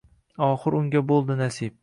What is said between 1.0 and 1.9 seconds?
boʼldi nasib